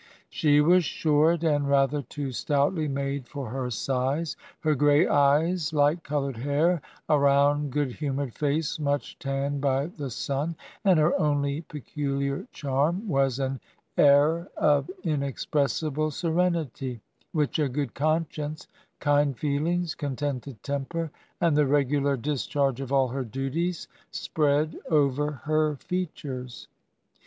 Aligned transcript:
"She 0.31 0.61
was 0.61 0.83
short, 0.83 1.43
and 1.43 1.69
rather 1.69 2.01
too 2.01 2.31
stoutly 2.31 2.87
made 2.87 3.27
for 3.27 3.51
her 3.51 3.69
size, 3.69 4.35
her 4.61 4.73
gray 4.73 5.07
eyes, 5.07 5.73
light 5.73 6.01
colored 6.03 6.37
hair, 6.37 6.81
a 7.07 7.19
round, 7.19 7.69
good 7.69 7.91
humored 7.91 8.33
face, 8.33 8.79
much 8.79 9.19
tanned 9.19 9.61
by 9.61 9.85
the 9.85 10.09
sun; 10.09 10.55
and 10.83 10.97
her 10.97 11.13
only 11.19 11.61
peculiar 11.61 12.47
charm 12.51 13.07
was 13.07 13.37
an 13.37 13.59
air 13.95 14.49
of 14.57 14.89
inexpressible 15.03 16.09
serenity, 16.09 16.99
which 17.31 17.59
a 17.59 17.69
good 17.69 17.93
conscience, 17.93 18.67
kind 18.99 19.37
feelings, 19.37 19.93
contented 19.93 20.63
temper 20.63 21.11
and 21.39 21.55
the 21.55 21.67
regular 21.67 22.17
dis 22.17 22.47
charge 22.47 22.81
of 22.81 22.91
all 22.91 23.09
her 23.09 23.23
duties, 23.23 23.87
spread 24.09 24.77
over 24.89 25.31
her 25.43 25.75
features." 25.75 26.67